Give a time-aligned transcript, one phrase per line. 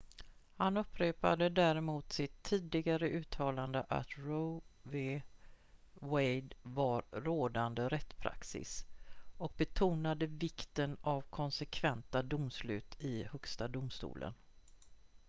[0.57, 5.21] "han upprepade däremot sitt tidigare uttalande att roe v.
[5.93, 8.85] wade var "rådande rättspraxis"
[9.37, 14.33] och betonade vikten av konsekventa domslut i högsta domstolen.